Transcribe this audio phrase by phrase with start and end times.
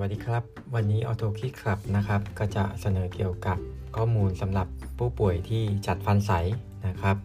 [0.00, 0.42] วัสดีครับ
[0.74, 3.58] วันนี้ Auto k i ค Club นะครับ ก็จะเสนอเกี่ยวกับ
[3.96, 4.66] ข้อมูลสำหรับ
[4.98, 6.32] ผู้ป่วยที่จัดฟันใส
[6.86, 7.16] นะครับ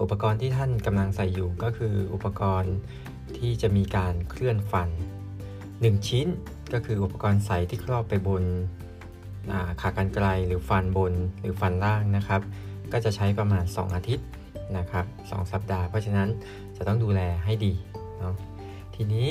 [0.00, 2.74] อุปกรณ์ที่ท่านกำลังใส่อยู่ก็คืออุปกรณ์
[3.38, 4.88] ที่จะมีการเคลื่อนฟัน
[5.48, 6.26] 1 ชิ้น
[6.72, 8.44] ก็คืออุปกรณ์ใสที่ครอบไปบน
[9.80, 12.40] ขากรรไกรหรือฟันบนหรือฟันล่างนะครับ
[12.92, 14.26] ก็จะใช้ประมาณ 2 อาทิตย์
[14.78, 16.28] นะครับ2สัปดาห์ เพราะฉะนั้น
[16.76, 17.72] จะต้องดูแลให้ดี
[18.18, 18.34] เนาะ
[18.94, 19.28] ทีนี้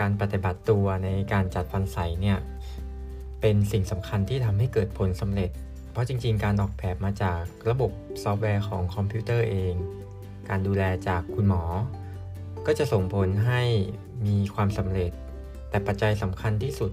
[0.00, 2.38] การปฏิบัติตัวในการจัดฟันใสเนี่ย
[3.40, 5.50] เป็นสิ่งสำคัญที่ทำให้เกิดผลสำเร็จ
[5.92, 7.90] เพราะจริง ๆ การออกแบบมาจากระบบ
[8.22, 9.74] ซอฟต์แวร์ของคอมพิวเตอร์เอง
[10.48, 11.62] การดูแลจากคุณหมอ
[12.66, 13.62] ก็จะส่งผลให้
[14.26, 15.10] มีความสำเร็จ
[15.70, 16.92] แต่ปัจจัยสำคัญที่สุด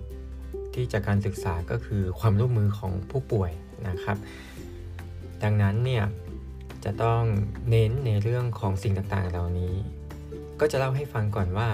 [0.73, 3.52] ที่จากการศึกษาก็คือความร่วมมือของผู้ป่วย
[3.88, 4.17] นะครับ
[5.43, 6.03] ดังนั้นเนี่ย
[6.85, 7.21] จะต้อง
[7.69, 9.75] เน้นในเรื่องของสิ่งต่างๆ เหล่านี้
[10.59, 11.69] ก็จะเล่าให้ฟังก่อนว่า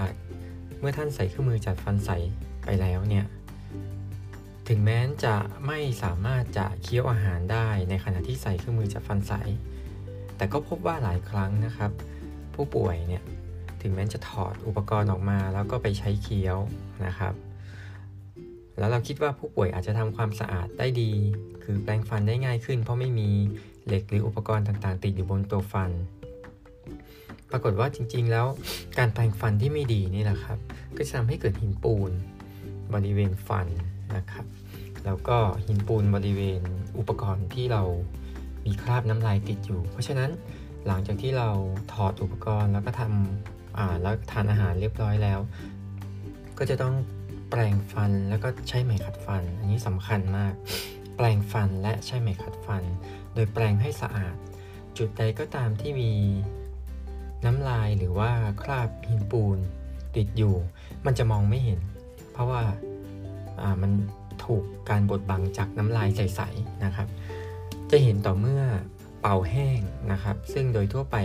[0.78, 2.10] เมื่อท่านใส่เครื่องมือจัดฟันใส
[2.64, 3.24] ไปแล้วเนี่ย
[4.68, 9.32] ถึงแม้จะไม่สามารถจะเคี้ยวอาหารได้ในขณะที่ใส่เครื่องมือจัดฟันใส
[10.36, 11.90] แต่ก็พบว่าหลายครั้งนะครับ
[12.54, 13.22] ผู้ป่วยเนี่ย
[13.82, 16.58] ถึงแม้จะถอดอุปกรณ์ออกมาแล้วก็ไปใช้เคี้ยว
[17.06, 17.34] นะครับ
[18.78, 21.12] แล้วเราคิดว่าผู้ป่วยอาจจะทำความสะอาดได้ดี
[21.62, 23.30] คือแปรงฟันได้ง่ายขึ้น เพราะไม่มี
[23.86, 25.90] เหล็กหรืออุปกรณ์ต่างๆ ติดอยู่บนตัวฟัน
[27.52, 28.46] ปรากฏว่าจริง ๆ แล้ว
[28.98, 30.58] การแปรงฟันที่ไม่ดีนี่แหละครับ
[30.96, 32.10] ก็จะทำให้เกิดหินปูน
[32.94, 33.66] บริเวณฟัน
[34.16, 34.44] นะครับ
[35.04, 36.62] แล้วก็หินปูนบริเวณ
[36.98, 37.82] อุปกรณ์ที่เรา
[38.66, 40.30] มีคราบน้ำลายติดอยู่ เพราะฉะนั้น
[40.86, 41.48] หลังจากที่เรา
[41.92, 45.40] ถอดอุปกรณ์แล้วก็ทำอ่าแล้วทานอาหารเรียบร้อยแล้ว
[46.58, 46.94] ก็จะต้อง
[47.50, 50.54] แปรงฟันแล้วก็ใช้ไหมขัดฟัน อันนี้สำคัญมาก
[51.16, 52.82] แปรงฟันและใช้ไหมขัดฟัน
[53.34, 54.34] โดยแปรงให้สะอาด
[54.98, 56.12] จุดใดก็ตามที่มี
[57.44, 58.30] น้ำลายหรือว่า
[58.62, 59.58] คราบหินปูน
[60.16, 60.54] ติดอยู่
[61.06, 61.80] มันจะมองไม่เห็น
[62.32, 62.62] เพราะว่า
[63.82, 63.92] มัน
[64.44, 67.08] ถูกการบดบังจากน้ำลายใสๆนะครับ
[67.90, 68.62] จะเห็นต่อเมื่อ
[69.20, 69.80] เป่าแห้ง
[70.12, 71.16] นะครับ ซึ่งโดยทั่วไป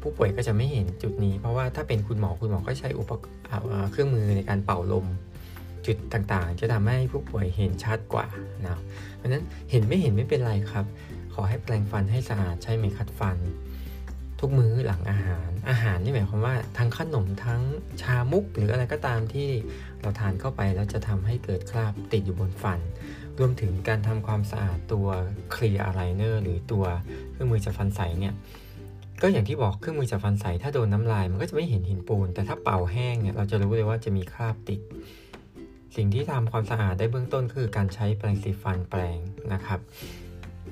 [0.00, 3.34] ผู้ป่วยก็จะไม่เห็นจุดนี้ เพราะว่าถ้าเป็นคุณหมอคุณหมอก็ใช้อุปกรณ์
[3.90, 5.06] เครื่องมือในการเป่าลม
[5.86, 8.26] จุดต่างๆ จะทำให้ผู้ป่วยเห็นชัดกว่า
[8.66, 8.78] นะ
[9.16, 10.86] เพราะนั้นเห็นไม่เห็นไม่เป็นไรครับ
[11.34, 13.36] ขอให้แปรงฟันให้สะอาดใช้ไหมขัดฟัน
[14.46, 17.62] ทุกมื้อหลังอาหาร อาหารนี่หมายความว่าทั้งขนมทั้ง
[18.02, 19.48] ชามุก หรืออะไรก็ตามที่
[20.00, 22.80] เราทานเข้าไปแล้วจะทำให้เกิดคราบติดอยู่บนฟัน
[23.38, 25.06] รวมถึงการทำความสะอาดตัว
[25.52, 26.84] เคลียร์อะไรเนอร์หรือตัว
[27.32, 28.34] เครื่องมือจัดฟันใสเนี่ย
[29.22, 34.80] ก็อย่างที่บอกเครื่องมือจัดฟันใสถ้าโดนน้ำลายมันก็จะไม่เห็นหินปูน แต่ถ้าเป่าแห้งเนี่ยเราจะรู้เลยว่าจะมีคราบติด
[35.96, 39.18] สิ่งที่ทำความสะอาดได้เบื้องต้นคือการใช้แปรงสีฟันแปรง
[39.52, 39.80] นะครับ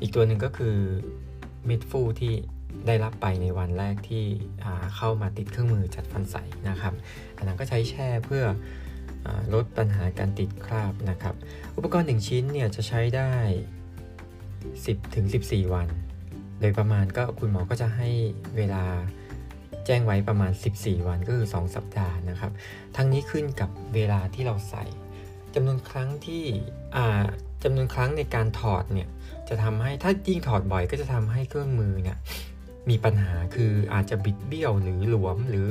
[0.01, 0.77] อีกตัวหนึ่งก็คือ
[1.69, 2.35] ม็ดฟูที่
[2.87, 4.25] ได้รับไปในวันแรกที่
[4.97, 6.37] เข้ามาติดเครื่องมือจัดฟันใส
[6.69, 6.95] นะครับ
[7.37, 8.45] อันนั้นก็ใช้แช่เพื่อ
[9.27, 11.35] อลดปัญหาการติดคราบนะครับ
[11.77, 13.33] อุปกรณ์ 1 ชิ้นเนี่ยจะใช้ได้
[14.13, 15.89] 10ถึง14 วัน
[16.61, 18.09] โดยประมาณก็คุณหมอก็จะให้
[18.57, 18.85] เวลา
[19.87, 22.53] แจ้งไว้ประมาณ 14 วันก็คือ 2 สัปดาห์นะครับ
[22.97, 24.85] ทั้งนี้ขึ้นกับเวลาที่เราใส่
[25.55, 26.45] จำนวนครั้งที่
[27.65, 29.09] จำนวนครั้งในการถอดเนี่ย
[29.49, 32.19] จะทำให้ถ้ายิ่งถอดบ่อยก็จะทำให้เครื่องมือเนี่ย
[32.91, 35.71] มีปัญหาคืออาจจะบิดเบี้ยวหรือหลวมหรือ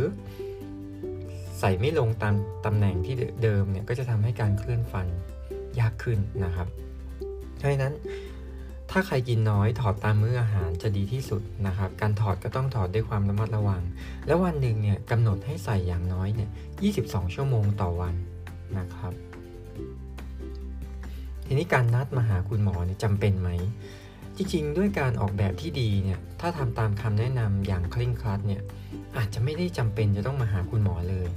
[1.60, 2.36] ใส่ไม่ลงตาม
[2.66, 5.08] ตำแหน่งที่เดิมเนี่ยก็จะทำให้การเคลื่อนฟัน
[5.80, 6.68] ยากขึ้นนะครับ
[7.58, 7.94] เพราะนั้น
[8.92, 13.82] ถ้าใครกินน้อยถอดตามมื้ออาหารจะดีที่สุดนะครับ การถอดก็ต้องถอดด้วยความระมัดระวัง
[14.28, 16.50] แล้ววันหนึ่งเนี่ยกำหนดให้ใส่อย่างน้อยเนี่ย
[16.92, 18.16] 22 ชั่วโมงต่อวัน
[18.78, 19.14] นะครับ
[21.46, 23.50] ทีนี้การนัดมาหาคุณหมอเนี่ยจำเป็นไหม
[24.38, 28.62] จริงๆ ด้วยการออกแบบที่ดีเนี่ยถ้าทำตามคำแนะนำอย่างเคร่งครัดเนี่ย
[29.18, 31.28] อาจจะไม่ได้จำเป็นจะต้องมาหาคุณหมอเลย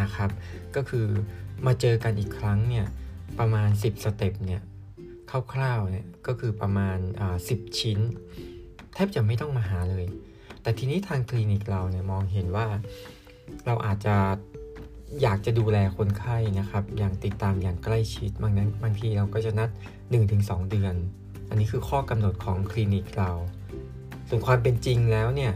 [0.00, 0.30] นะครับ
[0.76, 1.06] ก็คือ
[1.66, 2.86] มาเจอกันอีกครั้งเนี่ย
[3.38, 4.62] ประมาณ 10 สเต็ปเนี่ย
[5.54, 6.98] คร่าวๆเนี่ยก็คือประมาณ
[7.48, 7.98] สิบชิ้น
[8.94, 10.06] แทบจะไม่ต้องมาหาเลย
[10.62, 12.66] แต่ทีนี้ทางคลินิกเราเนี่ยมองเห็นว่า
[13.66, 14.16] เราอาจจะ
[15.22, 19.70] อยากจะดูแลคนไข้นะครับ อย่างติดตามอย่างใกล้ชิดบางนั้นบางทีเราก็จะนัด
[20.20, 20.94] 1-2 เดือน
[21.52, 23.30] อันนี้คือข้อกำหนดของคลินิกเรา
[24.28, 25.52] ส่วนความเป็นจริงแล้วเนี่ย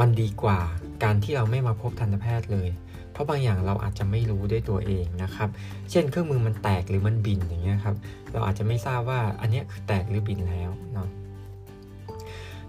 [0.00, 0.58] มันดีกว่า
[1.04, 2.68] การที่เราไม่มาพบทันตแพทย์เลย
[3.12, 5.48] เพราะบางอย่างเราอาจจะไม่รู้ด้วยตัวเองนะครับ
[5.90, 7.96] เช่นเครื่องมือมันแตกหรือมันบินอย่างเงี้ยครับ
[8.32, 11.08] เราอาจจะไม่ทราบว่าอันนี้คือแตกหรือบินแล้วเนาะ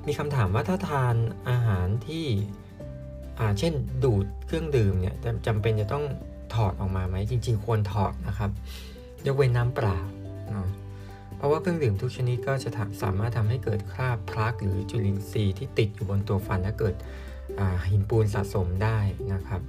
[0.08, 1.16] มีคำถามว่าถ้าทาน
[1.50, 2.26] อาหารที่
[3.60, 3.74] เช่น
[4.04, 5.16] ดูดเครื่องดื่มเนี่ย
[5.48, 6.06] จำเป็นจะต้อง
[6.54, 8.52] ถอดออกมาไหมจริง ๆ ควรถอดนะครับ
[9.26, 9.98] ยกเว้นน้ำเปล่า
[10.52, 10.68] เนาะ
[11.42, 12.70] เพราะว่าเครื่องดื่มทุกชนิดก็จะ
[13.02, 16.96] สามารถทำให้เกิดคราบพลักหรือจุลินทรีย์ที่ติดอยู่บนตัวฟันและเกิด
[17.90, 18.98] หินปูนสะสมได้
[19.34, 19.62] นะครับ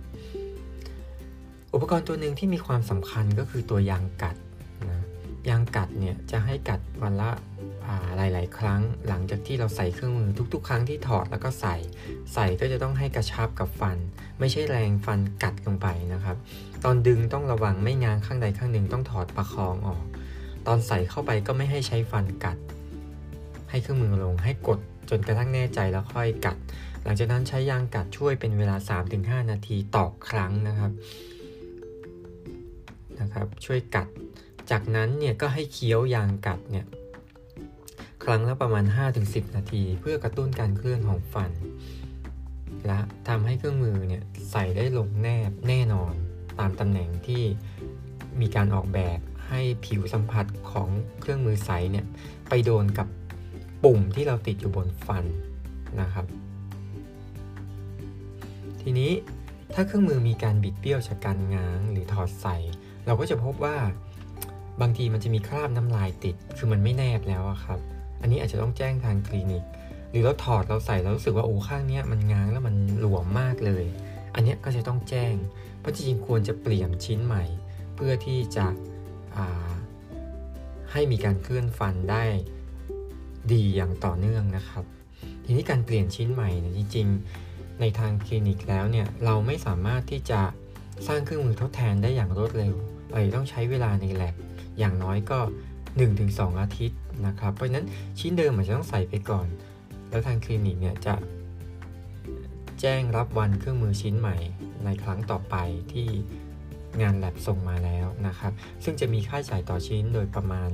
[1.75, 4.37] อุปกรณ์ตัวหนึ่งที่มีความสำคัญก็คือตัวยางกัด
[4.91, 5.03] นะ
[5.49, 7.31] ยางกัดเนี่ยจะให้กัดวันละ
[8.17, 11.77] หลาย ๆ ครั้งหลังจากที่เราใส่เครื่องมือทุก ๆ ครั้งที่ถอดแล้วก็ใส่
[12.35, 13.97] ใส่ก็จะต้องให้กระชับกับฟัน
[14.39, 16.37] ไม่ใช่แรงฟันกัดลงไปนะครับ
[16.85, 20.05] ตอนดึงต้องระวังไม่ง้างข้างใดข้างหนึ่งต้องถอดประคองออก
[20.67, 22.57] ตอนใส่เข้าไปก็ไม่ให้ใช้ฟันกัด
[23.71, 24.81] ให้เครื่องมือลงให้กด
[25.11, 26.57] จนกระทั่งแน่ใจแล้วค่อยกัด
[27.03, 28.77] หลังจากนั้นใช้ยางกัดช่วยเป็นเวลา
[29.13, 30.93] 3-5 นาทีต่อครั้งนะครับ
[33.21, 34.07] นะครับ ช่วยกัด
[34.71, 36.87] จากนั้นเนี่ยก็ให้เคี้ยวยางกัดเนี่ย
[38.25, 38.85] ครั้งละประมาณ
[39.21, 41.51] 5-10 นาที เพื่อกระตุ้นการเคลื่อนของฟัน
[42.87, 42.99] และ
[43.29, 46.15] ทำให้เครื่องมือเนี่ยใส่ได้ลงแนบแน่นอน
[46.59, 47.43] ตามตำแหน่งที่
[48.41, 49.19] มีการออกแบบ
[49.53, 50.89] ให้ผิวสัมผัสของ
[51.21, 52.07] เครื่องมือใสเนี่ย
[52.49, 53.09] ไปโดนกับ
[53.85, 55.25] ปุ่มที่เราติดอยู่บนฟัน
[56.01, 56.27] นะครับ
[58.81, 59.13] ทีนี้
[59.75, 62.57] ถ้าเครื่องมือมีการบิดเบี้ยวจากการง้างหรือถอดใส่
[63.07, 63.77] เราก็จะพบว่า
[64.81, 67.79] บางทีมันจะมีคราบน้ำลายติด คือมันไม่แนบแล้วครับ
[68.21, 69.65] อันนี้อาจจะต้องแจ้งทางคลินิก
[70.11, 73.85] หรือเราถอดเราใส่แล้วรู้สึกว่าโอ้ข้างนี้มันง้างแล้วมันหลวมมากเลย
[74.35, 75.35] อันนี้ก็จะต้องแจ้ง
[75.81, 77.45] เพราะจริงๆควรจะเปลี่ยนชิ้นใหม่
[77.95, 78.67] เพื่อที่จะ
[80.93, 82.25] ให้มีการเคลื่อนฟันได้
[83.53, 84.85] ดีอย่างต่อเนื่องนะครับ
[85.45, 90.41] ทีนี้การเปลี่ยนชิ้นใหม่เนี่ยจริงๆ ในทางคลินิกแล้วเนี่ยเราไม่สามารถที่จะ
[91.07, 92.75] สร้างเครื่องมือทดแทนได้อย่างรวดเร็ว
[93.11, 94.35] เราต้องใช้เวลาในแลบ
[94.79, 95.39] อย่างน้อยก็
[95.99, 97.87] 1-2 อาทิตย์นะครับ เพราะฉะนั้น
[98.19, 99.47] ชิ้นเดิมอาจจะต้องใส่ไปก่อน
[100.11, 101.15] แล้วทางคลินิกเนี่ยจะ
[102.81, 104.37] แจ้งรับวันเครื่องมือชิ้นใหม่
[104.85, 105.57] ในครั้งต่อไป
[105.93, 106.09] ที่
[107.01, 108.53] งานแลบส่งมาแล้วนะครับ
[108.85, 110.71] ซึ่งจะมีค่าใช้จ่ายต่อชิ้นโดยประมาณ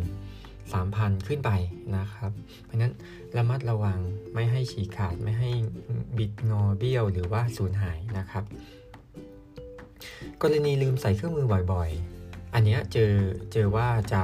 [0.60, 1.50] 3,000 ขึ้นไป
[1.96, 2.30] นะครับ
[2.64, 2.92] เพราะนั้น
[3.36, 3.98] ระมัดระวัง
[4.34, 5.50] ไม่ให้ฉีกขาดไม่ให้
[6.18, 8.44] บิดงอเบี้ยวหรือว่าสูญหายนะครับ
[10.42, 13.12] กรณีลืมใส่เครื่องมือบ่อยๆ อันนี้เจอ
[13.52, 14.22] เจอว่าจะ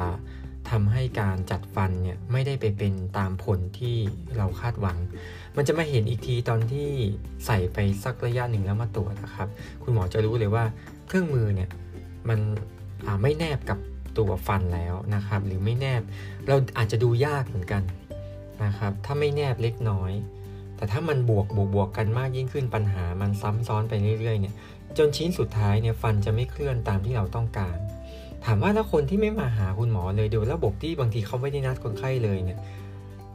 [0.70, 3.96] ทำให้การจัดฟันเนี่ยไม่ได้ไปเป็นตามผลที่
[4.37, 4.99] เราคาดหวัง
[5.56, 6.88] มันจะมาเห็นอีกทีตอนที่
[7.46, 9.49] ใส่ไปสักระยะหนึ่งแล้วมาตรวจนะครับ
[9.82, 10.64] คุณหมอจะรู้เลยว่า
[11.08, 11.70] เครื่องมือเนี่ย
[12.29, 12.38] มัน
[13.23, 13.79] ไม่แนบกับ
[14.19, 16.03] ตัวฟันแล้วนะครับ หรือไม่แนบ
[16.49, 17.82] เราอาจจะดูยากเหมือนกัน
[18.65, 20.12] นะครับ ถ้าไม่แนบเล็กน้อย
[20.76, 24.55] แต่ถ้ามันบวกบวกบวกกันมากยิ่งขึ้นปัญหามันซ้ำซ้อนไปเรื่อยๆเนี่ย
[24.99, 27.79] จนชิ้นสุดท้ายเนี่ยฟันจะไม่เคลื่อนตามที่เราต้องการ
[28.44, 32.59] ถามว่าถ้าคนที่ไม่มาหาคุณหมอเลยโดยระบบที่บางทีเขาไม่ได้นัดคนไข้เลยเนี่ย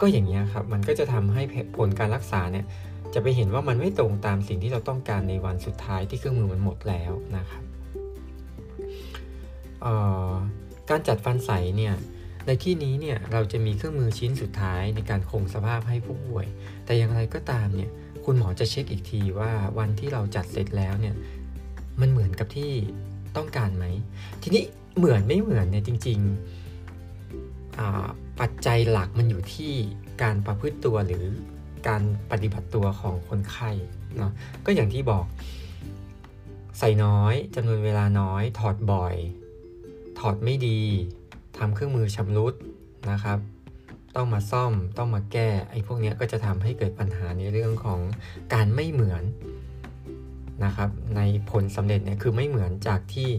[0.01, 1.41] ก็อย่างนี้ครับมันก็จะทำให้
[1.77, 2.65] ผลการรักษาเนี่ย
[3.13, 7.63] จะไปเห็นว่ามันไม่ตรงตามสิ่งที่เราต้องการในวันสุดท้ายที่เครื่องมือมันหมดแล้วนะครับ
[10.89, 11.95] การจัดฟันใสเนี่ย
[12.47, 16.47] ในที่นี้เนี่ยเราจะมีเครื่องมือชิ้นสุดท้ายในการคงสภาพให้ผู้ป่วย
[16.85, 17.89] แต่อย่างไรก็ตามเนี่ย
[18.25, 21.15] คุณหมอจะเช็คอีกทีว่าวันที่เราจัดเสร็จแล้วเนี่ย
[22.01, 22.71] มันเหมือนกับที่
[23.37, 23.85] ต้องการไหม
[24.43, 24.63] ทีนี้
[24.97, 26.29] เหมือนไม่เหมือนเนี่ยจริงๆ
[28.39, 29.73] ปัจจัยหลักมันอยู่ที่
[30.21, 31.25] การประพฤติตัวหรือ
[31.87, 33.71] การปฏิบัติตัวของคนไข้
[34.17, 34.31] เนาะ
[34.65, 35.25] ก็อย่างที่บอก
[36.79, 39.15] ใส่น้อยจำนวนเวลาน้อยถอดบ่อย
[40.19, 40.79] ถอดไม่ดี
[41.57, 42.53] ทำเครื่องมือชำรุด
[43.11, 43.39] นะครับ
[44.15, 47.99] ต้องมาซ่อมต้องมาแก้ไอ้พวกนี้ก็จะทำให้เกิดปัญหาในเรื่องของ
[48.53, 49.23] การไม่เหมือน
[50.65, 51.21] นะครับใน
[51.51, 53.29] ผลสำเร็จเนี่ยคือไม่เหมือนจากที่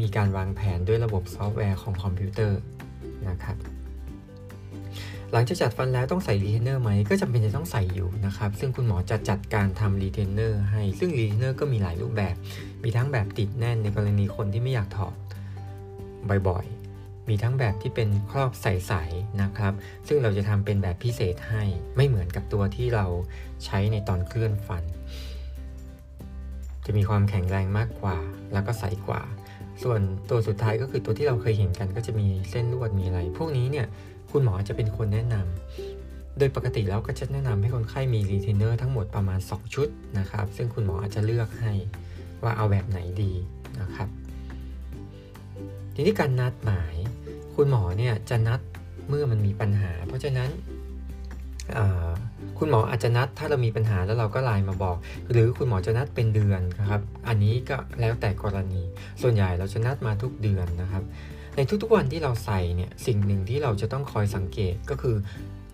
[0.00, 2.58] มีการวางแผนด้วยระบบซอฟต์แวร์ของคอมพิวเตอร์
[3.28, 3.56] นะครับ
[5.32, 12.34] หลังจากจัดฟันแล้วต้องใส่รีเทนเนอร์ไหมก็จำเป็นจะต้องใส่อยู่นะครับ ซึ่งคุณหมอจะจัดการทำรีเทนเนอร์ให้ซึ่งรีเทนเนอร์ก็มีหลายรูปแบบ
[12.82, 15.14] มีทั้งแบบติดแน่นในกรณีคนที่ไม่อยากถอด
[16.48, 19.72] บ่อยๆ มีทั้งแบบที่เป็นครอบใสๆนะครับ
[20.08, 21.62] ซึ่งเราจะทำเป็นแบบพิเศษให้
[21.96, 23.06] ไม่เหมือนกับตัวที่เรา
[23.64, 24.84] ใช้ในตอนเคลื่อนฟัน
[26.86, 28.18] จะมีความแข็งแรงมากกว่า
[28.52, 29.22] แล้วก็ใสกว่า
[29.82, 30.00] ส่วน
[30.30, 33.86] ตัวสุดท้ายก็คือตัวที่เราเคยเห็นกันก็จะมีเส้นลวดมีอะไร พวกนี้เนี่ย
[34.30, 39.88] คุณหมอจะเป็นคนแนะนำโดยปกติแล้วก็จะแนะนำให้คนไข้มีรีเทนเนอร์ทั้งหมดประมาณ 2 ชุด
[40.18, 41.72] นะครับ ซึ่งคุณหมออาจจะเลือกให้
[42.42, 43.32] ว่าเอาแบบไหนดี
[43.80, 44.08] นะครับ
[45.94, 46.94] ทีนี้การนัดหมาย
[47.56, 48.60] คุณหมอเนี่ยจะนัด
[49.08, 50.50] เมื่อมันมีปัญหา เพราะฉะนั้น
[52.58, 54.96] คุณหมออาจจะนัดถ้าเรามีปัญหาแล้วเราก็ไลน์มาบอก
[55.30, 56.60] หรือคุณหมอจะนัดเป็นเดือน
[56.90, 58.82] ครับ อันนี้ก็แล้วแต่กรณี
[59.22, 61.02] ส่วนใหญ่เราจะนัดมาทุกเดือนนะครับ
[61.56, 65.16] ในทุกๆวันที่เราใส่เนี่ยสิ่งหนึ่งที่เราจะต้องคอยสังเกตก็คือ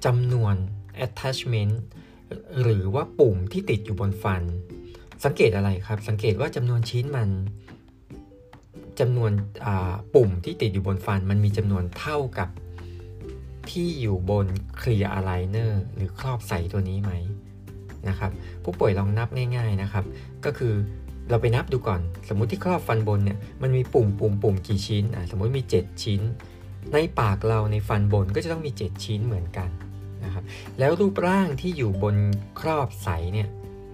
[0.05, 0.55] จำนวน
[1.07, 1.75] attachment
[2.63, 4.43] หรือว่าปุ่มที่ติดอยู่บนฟัน
[5.25, 7.31] สังเกตอะไรครับ สังเกตว่าจำนวนชิ้นมัน
[9.01, 9.33] จำนวน
[10.15, 12.49] ปุ่มที่ติดอยู่บนฟัน มันมีจำนวนเท่ากับ
[13.71, 14.47] ที่อยู่บน
[14.79, 17.13] เคลียร์อะไลเนอร์หรือครอบใสตัวนี้ไหม
[18.09, 18.31] นะครับ
[18.65, 20.05] ผู้ป่วยลองนับง่ายๆนะครับ
[20.45, 20.75] ก็คือ
[21.31, 26.21] เราไปนับดูก่อน สมมุติที่ครอบฟันบนเนี่ยมันมีปุ่มปุ่มปุ่มกี่ชิ้นอะสมมุติมี 7 ชิ้น
[26.93, 29.69] ในปากเราในฟันบนก็จะต้องมี 7 ชิ้นเหมือนกัน
[30.25, 30.45] นะครับ
[30.79, 32.17] แล้วรูปร่างที่อยู่บน
[32.61, 33.49] ครอบใสเนี่ย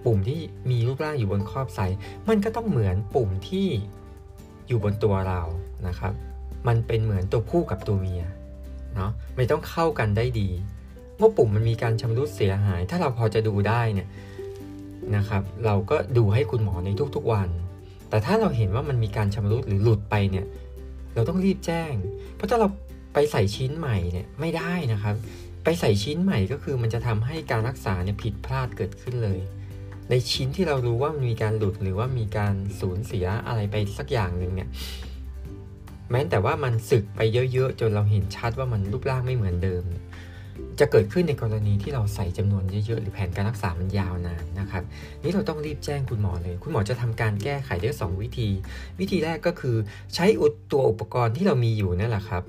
[0.05, 0.39] ปุ่มที่
[0.71, 1.81] มีรูปร่างอยู่บนครอบใส
[2.29, 3.67] มันก็ต้องเหมือนปุ่มที่
[4.67, 5.41] อยู่บนตัวเรา
[5.87, 6.13] นะครับ
[6.67, 8.23] มันเป็นเหมือนตัวผู้กับตัวเมีย
[8.95, 10.49] เนาะไม่ต้องเข้ากันได้ดี
[11.17, 14.07] เมื่อปุ่มมันมีการชำรุดเสียหาย ถ้าเราพอจะดูได้เนี่ย
[15.15, 17.49] นะครับ เราก็ดูให้คุณหมอในทุกๆวัน
[18.09, 20.45] แต่ถ้าเราเห็นว่ามันมีการชำรุดหรือหลุดไปเนี่ย
[21.15, 21.93] เราต้องรีบแจ้ง
[22.35, 22.67] เพราะถ้าเรา
[23.13, 25.15] ไปใส่ชิ้นใหม่เนี่ยไม่ได้นะครับ
[25.63, 29.39] ไปใส่ชิ้นใหม่ก็คือมันจะทำให้การรักษาเนี่ยผิดพลาดเกิดขึ้นเลย
[30.09, 34.69] ในชิ้นที่เรารู้ว่ามันมีการหลุดหรือว่ามีการสูญเสียอะไรไปสักอย่างหนึ่งเนี่ย
[36.11, 37.19] แม้แต่ว่ามันสึกไป
[37.53, 39.83] เยอะๆ จนเราเห็นชัดว่ามันรูปร่างไม่เหมือนเดิม
[40.79, 44.83] จะเกิดขึ้นในกรณีที่เราใส่จำนวนเยอะๆ หรือแผนการรักษามันยาวนานนะครับ
[45.23, 48.49] นี่เราต้องรีบแจ้งคุณหมอเลย คุณหมอจะทำการแก้ไขได้ 2 วิธี
[48.99, 49.75] วิธีแรกก็คือ
[50.15, 52.43] ใช้อุดตัวอุปกรณ์ที่เรามีอยู่นั่นแหละครับ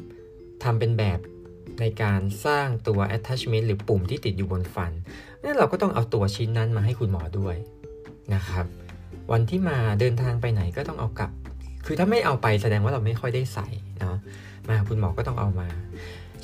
[0.62, 1.20] ทำเป็นแบบ
[1.80, 4.92] ในการสร้างตัว attachment หรือปุ่มที่ติดอยู่บนฟัน
[5.45, 7.57] นั่นเราก็ต้องเอาตัวชิ้นนั้นมาให้คุณหมอด้วย
[8.35, 8.66] นะครับ
[9.33, 11.30] วันที่มาเดินทางไปไหนก็ต้องเอากลับ
[11.87, 13.68] คือถ้าไม่เอาไปแสดงว่าเราไม่ค่อยได้ใส่
[14.00, 14.16] เนาะ
[14.68, 15.68] มาคุณหมอก็ต้องเอามา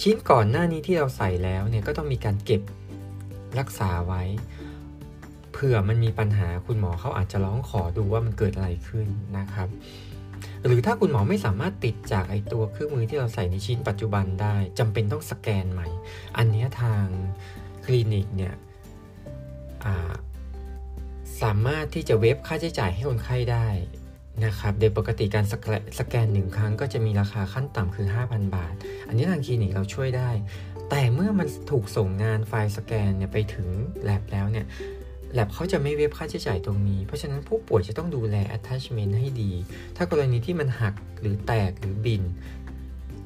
[0.02, 2.62] ชิ้นก่อนหน้านี้ที่เราใส่แล้วเนี่ยก็ต้องมีการเก็บ
[3.58, 4.22] รักษาไว้
[5.52, 9.06] เผื่อมันมีปัญหาคุณหมอเขาอาจจะร้องขอดูว่ามันเกิดอะไรขึ้น
[9.38, 9.68] นะครับ
[10.66, 15.88] หรือถ้าคุณหมอไม่สามารถติดจากไอตัวเครื่องมือที่เราใส่ในชิ้นปัจจุบันได้จำเป็นต้องสแกนใหม่
[16.36, 17.04] อันนี้ทาง
[17.84, 18.54] คลินิกเนี่ย
[21.42, 23.68] สามารถที่จะเว็บค่าใช้จ่ายให้คนไข้ได้
[24.44, 25.44] นะครับโดยปกติการ
[25.98, 28.74] สแกนหนึ่งครั้งก็จะมีราคาขั้นต่ำคือ 5,000 บาท
[29.08, 30.30] อันนี้ทางคลินิกเราช่วยได้
[30.90, 33.68] แต่เมื่อมันถูกส่งงานไฟล์สแกนเนี่ยไปถึง
[34.04, 34.66] แลบแล้วเนี่ย
[35.32, 39.52] แลบเขาจะไม่เว็บค่าใช้จ่ายตรงนี้ เพราะฉะนั้นผู้ป่วยจะต้องดูแล attachment ให้ดี
[39.96, 42.22] ถ้ากรณีที่มันหักหรือแตกหรือบิน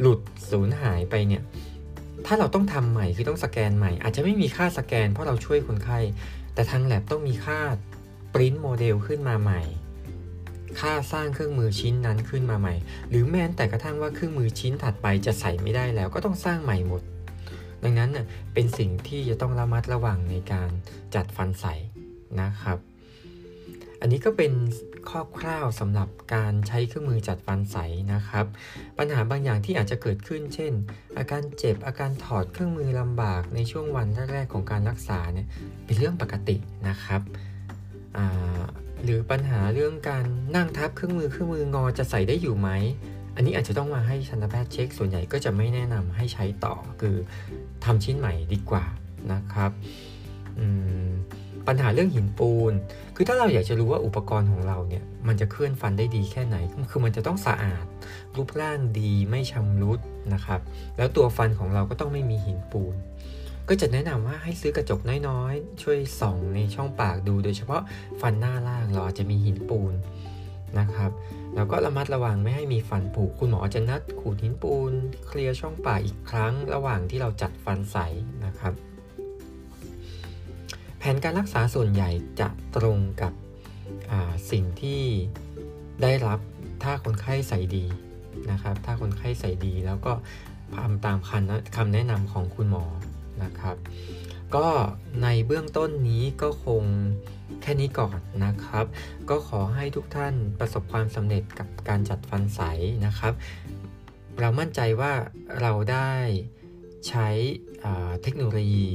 [0.01, 1.43] หลุดสูญหายไปเนี่ย
[2.27, 5.99] ถ้าเราต้องทำใหม่คือต้องสแกนใหม่ อาจจะไม่มีค่าสแกน เพราะเราช่วยคนไข้
[6.59, 7.61] แต่ทางแลบต้องมีค่า
[8.35, 9.61] ปริ้นโมเดลขึ้นมาใหม่
[10.81, 12.75] ค่าสร้างเครื่องมือชิ้นนั้นขึ้นมาใหม่
[13.09, 17.03] หรือแม้แต่กระทั่งว่าเครื่องมือชิ้นถัดไปจะใส่ไม่ได้แล้วก็ต้องสร้างใหม่หมด
[17.85, 18.23] ดังนั้นเน่
[18.55, 20.71] เป็นสิ่งที่จะต้องระมัดระวังในการ
[21.15, 21.67] จัดฟันใส
[22.41, 22.79] นะครับ
[24.01, 24.53] อันนี้ก็เป็น
[25.11, 27.77] คร่าวสำหรับการใช้เครื่องมือจัดฟันใส
[28.13, 28.47] นะครับ
[28.99, 30.73] ปัญหาบางอย่างที่อาจจะเกิดขึ้น เช่น
[31.19, 35.47] อาการเจ็บอาการถอดเครื่องมือลำบากในช่วงวันแรกๆของการรักษาเนี่ย
[35.85, 36.57] เป็นเรื่องปกติ
[36.89, 37.21] นะครับ
[39.05, 40.25] หรือปัญหาเรื่องการ
[40.57, 42.71] นั่งทับเครื่องมือเครื่องมืองอจะใส่ได้อยู่ไหม
[43.37, 47.17] อันนี้อาจจะต้องมาให้ชันตแพทย์เช็ค ส่วนใหญ่ก็จะไม่แนะนำให้ใช้ต่อคือ
[47.85, 48.85] ทำชิ้นใหม่ดีกว่า
[49.33, 49.71] นะครับ
[51.67, 52.73] ปัญหาเรื่องหินปูน
[53.17, 56.57] คือถ้าเราอยากจะรู้ว่าอุปกรณ์ของเราเนี่ย มันจะเคลื่อนฟันได้ดีแค่ไหน
[56.91, 57.85] คือมันจะต้องสะอาด
[58.37, 59.99] รูปร่างดีไม่ชำรุด
[60.35, 60.61] นะครับ
[60.97, 62.95] แล้วตัวฟันของเราก็ต้องไม่มีหินปูน
[63.69, 67.83] ก็จะแนะนำว่าให้ซื้อกระจกน้อยๆ ช่วยส่องในช่องปากดู โดยเฉพาะ
[68.21, 69.93] ฟันหน้าล่างเราอาจจะมีหินปูน
[70.79, 71.11] นะครับ
[71.55, 74.93] แล้วก็ระมัดระวังไม่ให้มีฟันผุคุณหมอจะนัดขูดหินปูน
[75.27, 77.97] เคลียร์ช่องปากอีกครั้ง ระหว่างที่เราจัดฟันใส
[78.45, 78.73] นะครับ
[81.13, 82.11] นการรักษาส่วนใหญ่
[82.41, 83.33] จะตรงกับ
[84.51, 85.03] สิ่งที่
[86.03, 86.41] ได้รับ
[86.83, 87.85] ถ้าคนไข้ใส่ดี
[88.51, 90.13] นะครับ ถ้าคนไข้ใส่ดีแล้วก็
[90.77, 91.19] ทำตาม
[91.77, 92.85] คำแนะนำของคุณหมอ
[93.43, 93.77] นะครับ
[94.57, 94.67] ก็
[95.23, 96.83] ในเบื้องต้นนี้ก็คง
[97.63, 98.87] แค่นี้ก่อนนะครับ
[99.31, 102.61] ก็ขอให้ทุกท่านประสบความสำเร็จกับการจัดฟันใส
[103.07, 103.33] นะครับ
[104.41, 105.13] เรามั่นใจว่า
[105.61, 106.13] เราได้
[107.09, 107.29] ใช้
[108.23, 108.89] เทคโนโลยี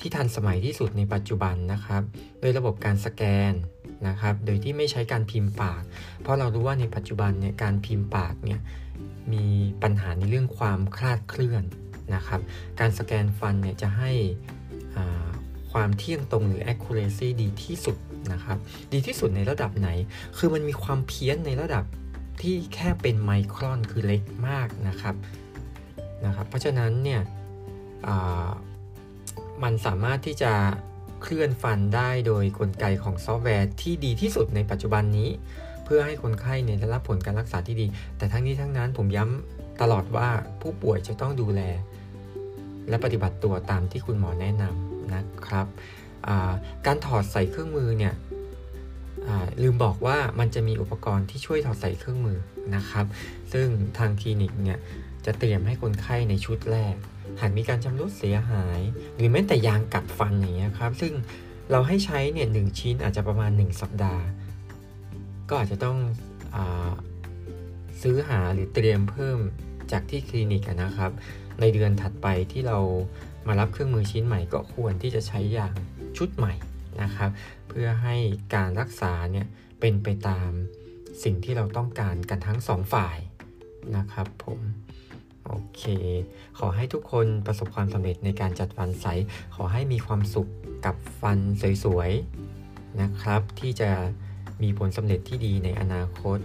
[0.00, 2.02] ที่ทันสมัยที่สุดในปัจจุบันนะครับ
[2.40, 3.52] โดยระบบการสแกน
[4.08, 5.82] นะครับ โดยที่ไม่ใช้การพิมพ์ปาก
[6.22, 8.60] เพราะเรารู้ว่าในปัจจุบันเนี่ยการพิมพ์ปากเนี่ย
[9.32, 9.46] มี
[9.82, 11.64] ปัญหาในเรื่องความคลาดเคลื่อน
[12.14, 12.40] นะครับ
[12.80, 14.12] การสแกนฟันเนี่ยจะให้
[15.72, 17.96] ความเที่ยงตรงหรือ accuracy ดีที่สุด
[18.32, 18.58] นะครับ
[18.92, 19.88] ดีที่สุดในระดับไหน
[20.36, 21.84] คือมันมีความเพี้ยนในระดับ
[22.42, 25.14] ที่แค่เป็นไมครอนคือเล็กมากนะครับ
[26.26, 27.20] นะครับ เพราะฉะนั้นเนี่ย
[29.62, 30.52] มันสามารถที่จะ
[31.22, 35.28] เคลื่อนฟันได้โดยกลไกของซอฟต์แวร์ที่ดีที่สุดในปัจจุบันนี้
[35.84, 37.86] เพื่อให้คนไข้เนี่ยได้รับผลการรักษาที่ดี
[38.18, 40.28] แต่ทั้งนี้ทั้งนั้นผมย้ำตลอดว่า
[40.60, 41.60] ผู้ป่วยจะต้องดูแล
[42.88, 45.66] และปฏิบัติตัวตามที่คุณหมอแนะนำนะครับ
[46.86, 48.14] การถอดใส่เครื่องมือเนี่ย
[49.62, 52.38] ลืมบอกว่ามันจะมีอุปกรณ์ที่ช่วยถอดใส่เครื่องมือ
[52.76, 53.06] นะครับ
[53.52, 53.66] ซึ่ง
[53.98, 54.78] ทางคลินิกเนี่ย
[55.28, 56.94] จะเตรียมให้คนไข้ในชุดแรก
[57.40, 58.80] หากมีการชำรุดเสียหาย
[59.16, 61.12] หรือแม้แต่ยางกัดฟันอย่างเงี้ยครับ ซึ่ง
[61.70, 64.24] เราให้ใช้เนี่ยหชิ้นอาจจะประมาณ 1 สัปดาห์
[65.48, 65.98] ก็อาจจะต้อง
[66.54, 66.56] อ
[68.02, 69.38] ซื้อหาหรือเตรียมเพิ่ม
[69.92, 71.12] จากที่คลินิกนะครับ
[71.60, 72.78] ในเดือนถัดไปที่เรา
[73.46, 75.74] มารับเครื่องมือชิ้นใหม่ก็ควรที่จะใช้อย่าง
[76.16, 76.54] ชุดใหม่
[77.02, 77.30] นะครับ
[77.68, 78.16] เพื่อให้
[78.54, 79.46] การรักษาเนี่ย
[79.80, 80.50] เป็นไปตาม
[81.24, 83.16] สิ่งที่เราต้องการกันทั้งสองฝ่าย
[83.96, 84.60] นะครับผม
[85.48, 85.82] โอเค
[86.58, 89.06] ขอให้ทุกคนประสบความสำเร็จในการจัดฟันใส
[89.54, 90.50] ขอให้มีความสุข
[90.86, 91.38] กับฟัน
[91.84, 93.90] สวยๆนะครับ ที่จะ
[94.62, 96.38] มีผลสำเร็จที่ดีในอนาคต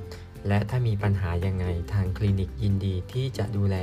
[0.48, 3.76] และถ้ามีปัญหายังไงทางคลินิกยินดีที่จะดูแล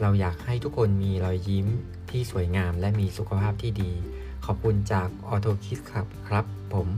[0.00, 1.66] เราอยากให้ทุกคนมีรอยยิ้ม
[2.10, 3.92] ที่สวยงามและมีสุขภาพที่ดี
[4.46, 6.88] ขอบคุณจากออโตคิดครับครับผม